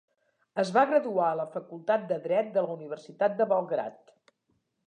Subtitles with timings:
[0.63, 4.15] Es va graduar a la Facultat de Dret de la Universitat de Belgrad.